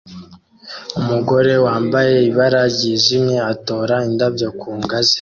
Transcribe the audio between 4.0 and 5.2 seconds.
indabyo ku ngazi